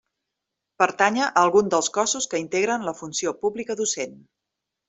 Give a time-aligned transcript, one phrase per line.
[0.83, 4.21] Pertànyer a algun dels cossos que integren la funció pública docent.